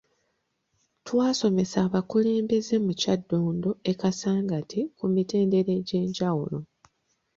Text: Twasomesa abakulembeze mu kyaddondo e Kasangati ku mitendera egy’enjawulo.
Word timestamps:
Twasomesa 1.07 1.77
abakulembeze 1.87 2.75
mu 2.85 2.93
kyaddondo 3.01 3.69
e 3.91 3.93
Kasangati 3.99 4.81
ku 4.97 5.05
mitendera 5.13 5.71
egy’enjawulo. 5.79 6.57